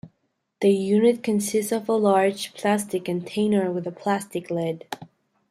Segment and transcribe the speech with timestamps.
[0.61, 4.87] The unit consists of a large plastic container with a plastic lid.